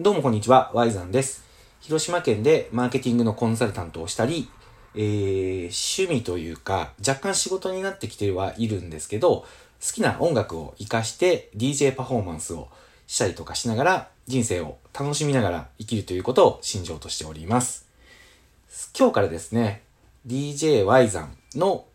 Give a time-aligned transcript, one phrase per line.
[0.00, 1.42] どうもこんにちは、ワイザンです。
[1.80, 4.48] 広島県でマーケティングのコンサルタントをしたり、
[4.94, 9.44] えー、趣味というか、若干仕事になってきてはいるんですけど、
[9.84, 12.68] 好きな音楽を活かして DJ パフォーマンスを
[13.08, 17.88] したりとかしながら、人生を楽しみながら生きるということを信条としております。
[18.96, 19.82] 今日からですね、
[20.28, 21.86] DJ ワイザンの、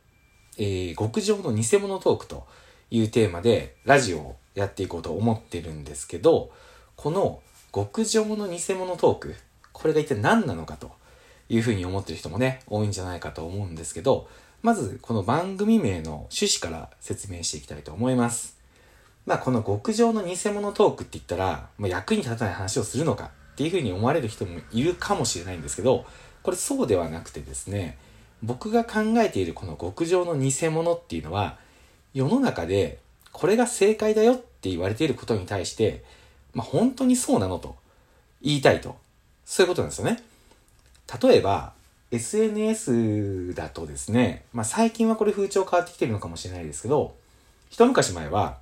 [0.57, 2.45] えー、極上の偽物トークと
[2.91, 6.51] いうテーマでラジオをやっていこうと思ってるんですけど、
[6.97, 7.39] この
[7.73, 9.35] 極上の偽物トーク、
[9.71, 10.91] これが一体何なのかと
[11.49, 14.27] いうふうに思ってる人もね、多いんじゃないかと思うんですけど、
[14.61, 18.59] まずこの番組名の趣旨から説明していきたいと思います。
[19.25, 26.05] まあこの極上の偽物トークって言ったら、まあ、役に立たない話をするのかっていうふうに思われる人もいるかもしれないんですけど、
[26.43, 27.97] これそうではなくてですね、
[28.43, 31.57] 僕が考えているこの極上の偽物っていうのは、
[32.13, 32.99] 世の中で
[33.31, 36.03] これが正解だよって言われていることに対して、
[36.53, 37.75] まあ、本当にそうなのと
[38.41, 38.95] 言いたいと。
[39.45, 40.23] そういうことなんですよね。
[41.21, 41.73] 例えば、
[42.11, 47.15] SNS だとですね、まあ、最近はこれ風潮変わってきてるのかもしれないですけど、
[47.69, 48.57] 一昔前は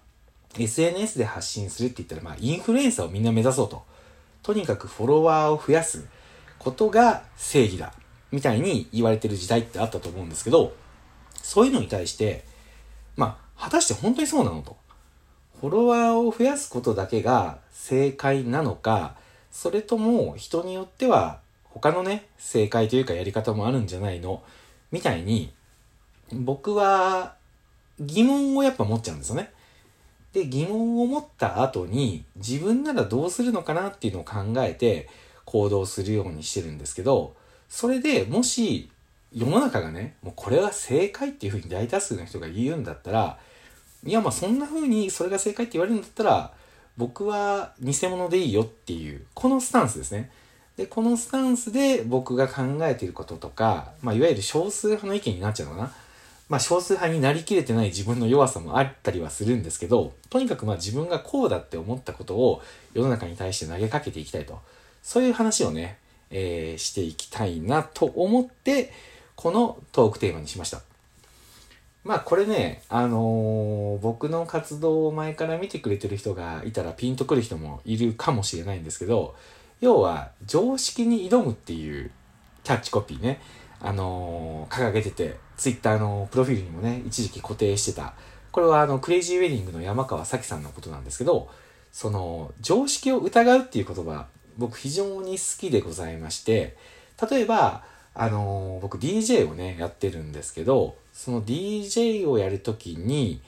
[0.58, 3.84] SNS で発信するって言ったら、まあ、インフルエンサーをみんな目指そうと。
[4.44, 6.06] とにかくフォロワーを増やす
[6.60, 7.94] ことが正義だ。
[8.32, 10.74] みたいに言われてる時代ってあったと思うんですけど、
[11.34, 12.46] そういうのに対して、
[13.18, 14.78] まあ、果たして本当にそうなのと。
[15.62, 19.16] フォロワーを増やすことだけが正解なのか、
[19.52, 24.42] それとも人によっては他のね、正解というかやり方もあるんじゃないの
[24.92, 25.54] みたいに、
[26.34, 27.36] 僕は
[28.00, 29.52] 疑問をやっぱ持っちゃうんですよね。
[30.34, 35.10] で、疑問を持った後に自分ならどうするのかなっていうのを考えて
[35.46, 37.36] 行動するようにしてるんですけど、
[37.70, 38.90] それでもし
[39.32, 43.38] 世の中がね、もうこれは正解っていうふうに大多数の人が言うんだったら、
[44.06, 46.54] いやまあそんな風にそれが正解って言われるんだったら、
[46.98, 50.32] 僕は偽物でいいよっていう、このスタンスですね。
[50.78, 55.94] で、このスタンスで僕が考えてることとか、まあいわゆる少数派の意見になっちゃうのかな。
[56.50, 62.62] まあ少数派になりきれてない自分の弱さもあったりはするんですけど、とにかくまあ自分がこうだって思ったことを
[62.94, 64.60] 世の中に対して投げかけていきたいと。
[65.04, 65.98] そういう話をね、
[66.30, 68.92] えー、していきたいなと思って、
[69.36, 70.82] このトークテーマにしました。
[72.04, 79.36] まあこれね、あのー僕の活動を前から見てくれてる人がいたらピンとくる人もいるかもしれないんですけど、
[79.80, 82.12] 要は常識に挑むっていう
[82.64, 83.40] キャッチコピーね、
[83.80, 88.16] あのー掲げてて、ツイッターのプロフィールにもね、一時期固定してた。
[88.52, 91.50] これはあの、クレイジーウェディングの山川咲さんのことなんですけど、
[91.92, 94.26] その、常識を疑うっていう言葉、
[94.58, 96.76] 僕非常に好きでございまして、
[97.30, 97.84] 例えば、
[98.16, 103.42] あのー僕 DJ をね、やってるんですけど、その DJ をやるときに、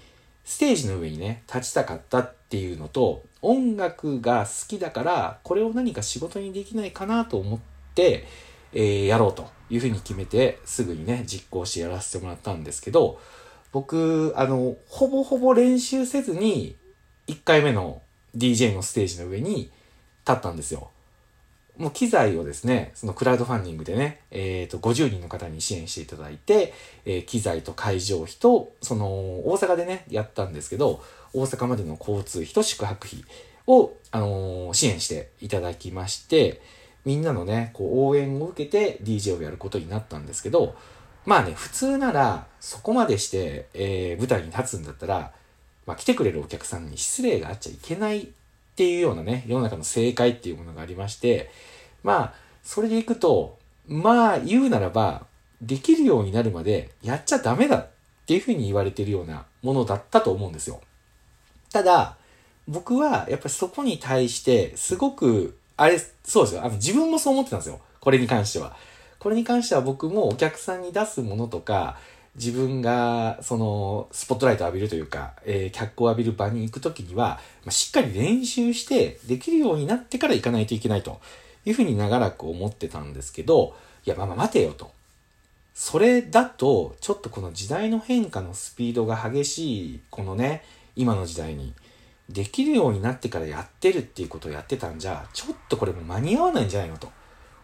[0.46, 7.60] ステージの上にね、立ちたかったっていうのと、音楽が好きだから、これを何か仕事にできないかなと思っ
[7.96, 8.26] て、
[8.74, 13.20] えーやろうというふうに決めて、すぐにね、実行してやらせてもらったんですけど、
[13.72, 16.76] 僕、あの、ほぼほぼ練習せずに、
[17.28, 18.02] 1回目の
[18.36, 19.72] DJ のステージの上に立
[20.32, 20.90] ったんですよ。
[21.78, 26.74] もう機材をですね、そのクラウドファンディングでね、えっ、と、50人の方に支援していただいて、
[27.06, 33.26] えー機材と会場費と、その、大阪でね、やったんですけど、大阪までの交通費と宿泊費
[33.66, 36.62] を、あのー支援していただきまして、
[37.06, 40.76] みんなのね、こう、応援を受けて DJ をやることになったんですけど、
[41.26, 45.32] まあね、普通なら、そこまでして、えー舞台に立つんだったら、
[45.88, 48.30] まあ、来てくれるお客さんに失礼があっちゃいけない
[48.74, 51.52] っていうようなね、世の中の正解っていうものがありまして、
[52.04, 55.26] まあ、それでいくと、まあ、言うならば、
[55.62, 57.88] できるようになるまでやっちゃダメだっ
[58.26, 60.82] ていうふうに言われてるようなものだったと思うんですよ。
[61.72, 62.18] ただ、
[62.68, 66.64] 僕はやっぱりそこに対して、すごく、あれ、そうですよ。
[66.64, 67.80] あの、自分もそう思ってたんですよ。
[68.00, 68.76] これに関しては。
[69.20, 71.98] これに関しては僕もお客さんに出すものとか、
[72.36, 81.22] 自分が、その、スポットライトを浴びるというか、えー脚光を浴びる場に行くときには、まあ、しっかり練習して、できるようになってから行かないといけないと
[81.66, 83.76] いうふうに長らく思ってたんですけど、
[84.06, 84.92] いや、まあまあ待てよと。
[85.76, 90.64] それだと、ちょっとこの時代の変化のスピードが激しい、このね、
[90.96, 91.74] 今の時代に、
[92.30, 97.12] できるようになってからやってるっていうことをやってたんじゃ、ちょっとこれも間に合わないんじゃないのと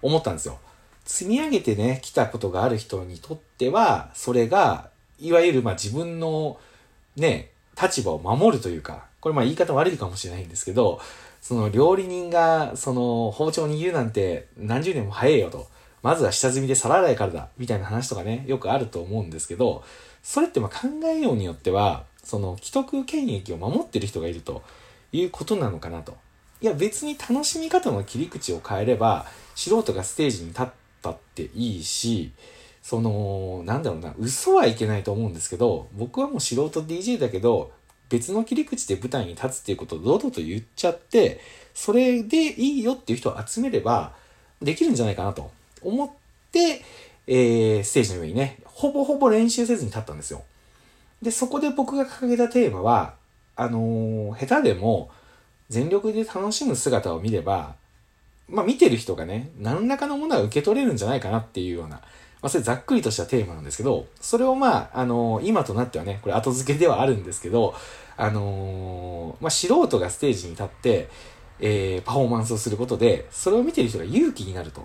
[0.02, 0.60] 思ったんですよ。
[1.10, 6.60] 積み上げてね、来たことがある人にとっては、それが、いわゆるまあ自分の
[7.16, 7.50] ね、
[7.82, 11.02] 立場を守るというか、これまあ言い方悪いかもしれないんですけど、
[11.42, 15.68] その料理人がその包丁握るなんて何十年も早いよと。
[16.04, 17.50] まずは下積みで皿洗いからだ。
[17.58, 19.84] みたいな話とかね、よくあると思うんですけど、
[20.22, 24.62] それってまあ考えようによっては、その既得権益を守ってる人がいると
[25.12, 26.16] いうことなのかなと。
[26.62, 29.26] いや別に楽しみ方の切り口を変えれば、
[29.56, 30.68] 素人がステージに立っ
[31.00, 32.32] ったっていいし、
[32.82, 37.72] その、なんだろうな、嘘はいけないと思うんですけど、僕はもう素人 DJ だけど、
[38.10, 41.40] 別の切り口で舞台に立つっていうことを堂々と言っちゃって、
[41.74, 44.14] それでいいよっていう人を集めれば、
[44.62, 45.52] できるんじゃないかなと
[45.82, 46.10] 思っ
[46.52, 46.82] て、
[47.28, 50.44] えー、ステージの上にね、ほぼほぼ練習せずに立ったんですよ。
[51.22, 53.14] で、そこで僕が掲げたテーマは、
[53.56, 55.12] あのー、下手でも
[55.70, 57.76] 全力で楽しむ姿を見れば、
[58.50, 62.02] まあ見てる人がね、何らかのものは受け取れるんじゃないかなっていうような、ま
[62.44, 67.76] あそれざっくりとしたテーマなんですけど、それをまあ、あのー、今となってはね、これ後付けではあるんですけど、
[68.18, 71.10] あのー、まあ素人がステージに立って、
[71.60, 74.84] えー、パフォーマンスをすることで、それを見てる人が勇気になるとい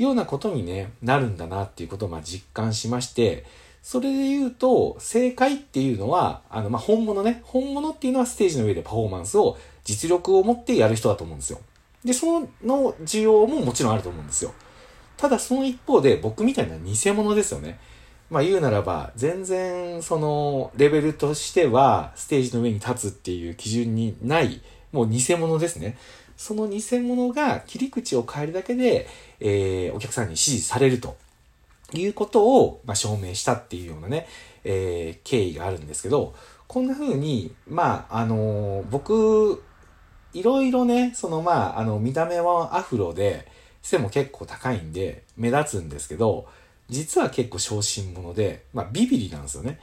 [0.00, 3.44] うようなことにね、なるんだなっていうことをま実感しまして、
[3.82, 7.40] それで言うと、正解っていうのは、あの、ま、本物ね。
[7.44, 11.60] 本物っていうのはステージの上でパフォーマンスを、実力を持ってやる人だと思うんですよ。
[12.04, 14.52] で、その需要ももちろんあると思うんですよ。
[15.16, 17.78] ただその一方で僕みたいな偽物ですよね。
[18.30, 24.60] まあ言うならば、全然そのレベルとしてはステージの上に立つっていう基準にない、
[24.92, 25.98] もう偽物ですね。
[26.36, 29.08] その偽物が切り口を変えるだけで、
[29.40, 31.16] えー、お客さんに支持されると
[31.92, 34.28] いうことを、まあ、証明したっていうようなね、
[34.62, 36.34] えー、経緯があるんですけど、
[36.68, 39.64] こんな風に、まあ、あのー、僕、
[40.32, 43.46] いろいろね、そのまあ、あの、見た目はアフロで、
[43.82, 46.46] 背も結構高いんで、目立つんですけど、
[46.88, 49.78] 実は結構小心者で、まあ、ビビリなんですよね。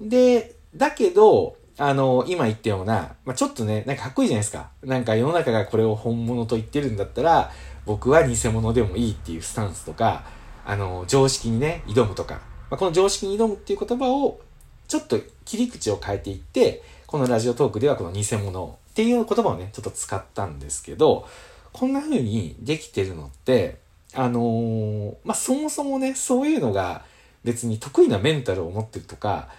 [0.00, 4.70] で、だけど、あの、今言ったような、まあ、ちょっとね、なんかかっこいいじゃないですか。
[4.82, 7.52] なんか世の中がこれを本物と言ってるんだったら、
[7.84, 10.24] 僕は偽物でもいいっていうスタンスとか、
[10.64, 12.40] あの、常識にね、挑むとか、
[12.70, 14.40] まあ、この常識に挑むっていう言葉を、
[14.88, 21.28] ちょっと切り口を変えていって、このラジオトークではこの偽物っていう言葉をね、ちょっと使ったんですけど、
[21.74, 23.76] こんな風にできてるのって、
[24.14, 27.04] あのー、まあ、そもそもね、そういうのが
[27.44, 29.50] 別に得意なメンタルを持ってるとか、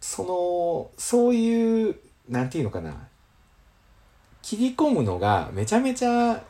[0.00, 1.96] その、そういう、
[2.26, 3.06] なんていうのかな、
[4.40, 6.42] 切り込むのがめちゃめちゃ、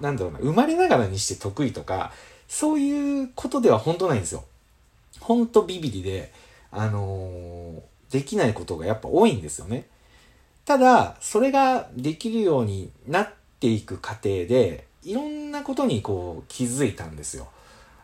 [0.00, 2.12] なんだろうな、生まれながらにして得意とか、
[2.46, 4.44] そういうことでは本当ないんですよ。
[5.18, 6.32] ほんとビビリで、
[6.70, 9.88] あのー、できないことがやっぱ多いんですよね。
[10.68, 17.48] ただ、それができるようになっていく過程で、いろんなことにこう気づいたんですよ。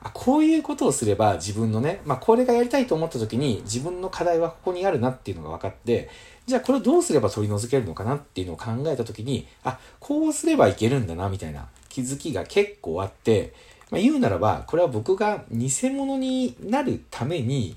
[0.02, 6.08] あ、こういうことをすれば自分のね、まあこれがやりたいと思った時に自分の課題はここにあるなっていうのが分かって、
[6.46, 13.52] じゃあこれをどうすれば取り除けるのかなっていうのを考えた時に、あ、こうすればいけるんだなみたいな気づきが結構あって、
[13.90, 17.76] まあ、言うならば、これは僕が偽物になるために、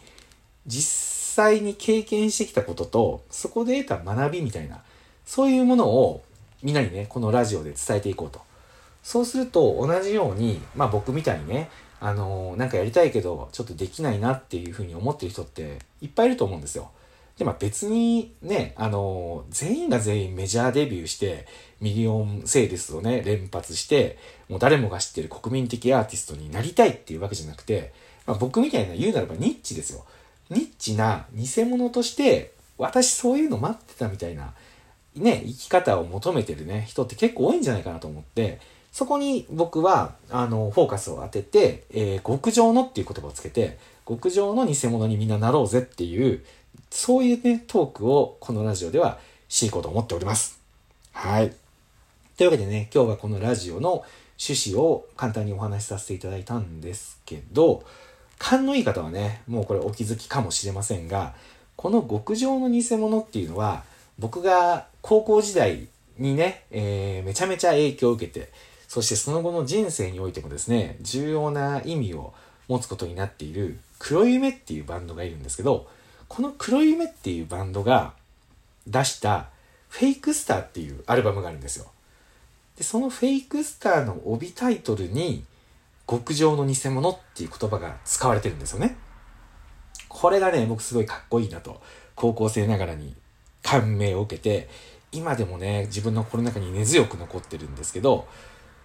[0.66, 4.82] 実際に経験してきたことと、そこで得た学びみたいな、
[5.26, 6.24] そういうものを
[6.64, 8.42] みんなにね、このラジオで伝えていこうと。
[9.04, 11.70] そうすると、同じように、まあ僕みたいにね、
[12.00, 16.90] あのー、なんかやりたいけど、ちょっとできないなっていうふうに思ってる人っていっぱいいると思うんですよ。
[17.38, 21.46] で、まあ別にね、あのー、全員が全員メジャーデビューして、
[21.80, 24.18] ミリオンセールスをね、連発して、
[24.50, 27.94] もう誰もが知ってる国民的アーティストになりたいっていうわけじゃなくて、
[28.26, 30.04] まあ、僕みたいな言うならばニッチですよ。
[30.50, 34.54] ニッチな偽物として、私そういうの待ってたみたいな、
[35.16, 38.60] ね、生き方を求めてるね、人って結構多いんじゃないかなと思って、
[38.92, 43.78] そこに僕は、あの、フォーカスを当てて、えー、極上のっていう言葉をつけて、
[44.08, 46.44] 極上の偽物にみんななろうぜっていう、
[46.90, 50.60] そういうね、トークをこのラジオではしていこうと思っております。
[51.12, 51.54] はい。
[52.38, 54.06] というわけでね、今日はこのラジオの
[54.40, 57.84] 趣旨を簡単にお話しさせていただいたんですけど、
[58.38, 61.34] 勘のいい方はね、もうこれお気づきかもしれませんが、
[61.76, 63.84] この極上の偽物っていうのは、
[64.20, 68.50] 僕が高校時代にね、えー、めちゃめちゃ影響を受けて、
[68.88, 72.34] そしてその後の人生においてもですね、重要な意味を
[72.68, 75.88] 持つことになっている黒夢っていうバンドがいるんですけど、
[76.28, 78.14] この黒夢っていうバンドが
[78.88, 79.50] 出した
[79.90, 81.86] フェイクスターっていうアルバムがあるんですよ。
[82.78, 85.44] で、そのフェイクスターの帯タイトルに、
[86.10, 88.98] 極上の偽物っていう言葉が使われてるんですよね。
[90.08, 91.82] これがね、僕すごいかっこいいなと、
[92.16, 93.16] 高校生ながらに
[93.62, 94.70] 感銘を受けて、
[95.12, 98.28] 今でもね、自分の心の中に根強く残ってるんですけど、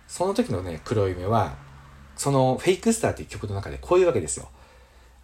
[0.07, 1.57] その時のね、黒い目は、
[2.17, 4.49] そのフェイクスターっていう曲の中でこういうわけですよ。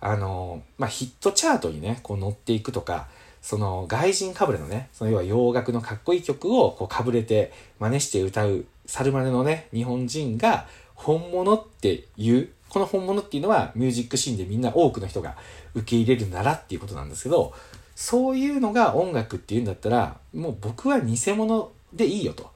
[0.01, 3.09] あの、まあ、ヒットチャートにね、こう乗っていくとか、
[3.43, 10.67] その外人かぶれのね、その要は洋楽のかっこいい曲をこうかぶれて真似して歌うサルマネのね、日本人が
[10.99, 15.37] 本物っていう、この本物っていうのはミュージックシーンでみんな多くの人が
[15.75, 17.55] 受け入れるならっていうことなんですけど、
[17.95, 22.51] そういうのが音楽っていうんだったら、もう僕は偽物でいいよと。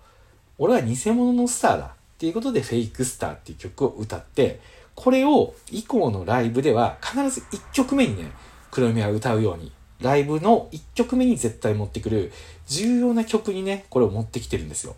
[0.59, 4.61] 俺は偽物のスターだっていうことでフェイクスターっていう曲を歌って、
[4.95, 8.33] これを以降のライブでは必ず1曲目にね、
[8.71, 12.33] 黒夢は歌うように、ライブの1曲目に絶対持ってくる
[12.67, 14.97] 重要な曲にね、これを持ってきてるんですよ。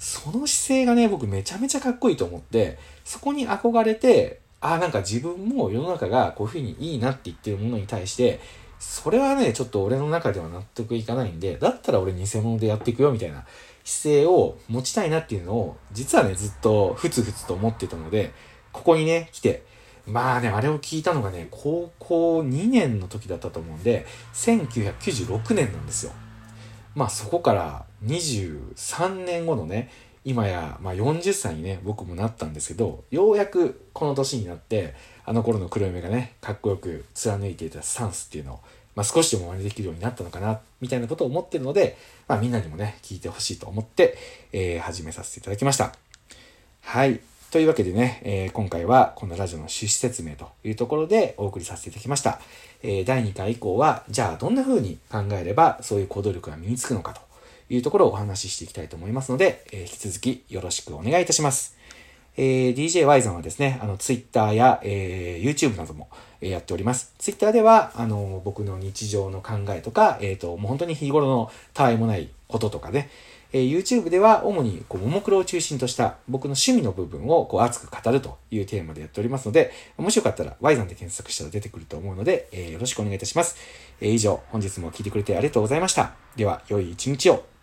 [0.00, 8.40] その姿勢がね、僕めちゃめちゃかっこいいと思って、そこに憧れて、ああ、なんか自分も世の中がこういうふうにいいなって言ってるものに対して、
[8.78, 13.44] それはね、ちょっと俺の中では納得いかないんで、だったら俺偽物でやっていくよみたいな
[13.84, 18.32] 姿勢を持ちたいなっていうのを、実はね、ずっとふつふつと思ってたので、
[18.72, 19.64] ここにね、来て、
[20.06, 26.12] まあね、あれを聞いたのがね、高校2年の時だったと思うんで、1996年なんですよ。
[26.94, 29.90] まあそこから23年後のね、
[30.24, 34.94] 今や、まあ、40歳にね、僕もなったんですけど、ようやくこの年になって、
[35.24, 38.60] あの頃の黒夢がね、かっこよく貫いていたスタンスっていうのを、
[38.94, 41.96] まあ、少しでも真似できるようになったのかな、みたいなことを思ってるので、
[42.28, 44.18] まあ、みんなにもね、聞いてほしいと思って、
[44.52, 45.94] えー、始めさせていただきました。
[46.82, 47.20] はい。
[47.50, 52.38] というわけでね、えー、今回はこのラジオの趣旨説明というところでお送りさせていただきました。
[52.84, 57.20] えー、第2回以降は、じゃあどんな風に考えればそういう行動力が身につくのかと
[57.68, 61.76] いうところをお話ししていきたいと思いますので、えー、引き続きよろしくお願いいたします。
[62.36, 66.08] え、DJY さんはですね、あの、Twitter や、え、YouTube なども、
[66.40, 67.12] え、やっております。
[67.18, 73.10] Twitter では、あの、僕の日常の考えとか、えっ、と、もう本当に日頃のたわいもないこととかね、
[73.52, 83.56] えー、YouTube では主にこうももクロを中心とした僕の趣味の部分をこう熱く語るというテーマでやっておりますので、もしよかったら Y さんで検索したら出てくると思うので、えー、よろしくお願いいたします。
[84.00, 86.14] えー、以上、本日も聞いてくれてありがとうございました。
[86.36, 87.59] では、良い一日を。